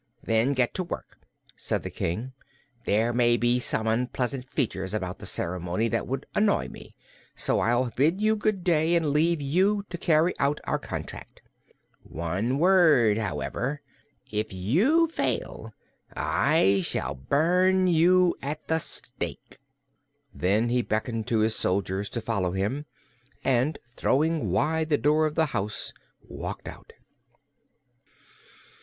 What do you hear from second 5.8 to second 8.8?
that would annoy me, so I'll bid you good